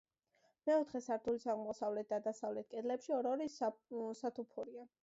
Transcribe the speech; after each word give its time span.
მეოთხე 0.69 1.01
სართულის 1.07 1.45
აღმოსავლეთ 1.55 2.09
და 2.15 2.19
დასავლეთ 2.31 2.69
კედლებში 2.75 3.17
ორ-ორი 3.21 3.51
სათოფურია. 3.61 4.93